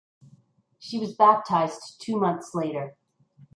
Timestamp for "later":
2.55-2.97